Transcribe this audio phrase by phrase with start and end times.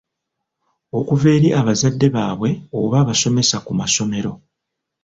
[0.97, 4.31] Okuva eri abazadde baabwe oba abasomesa ku masomero.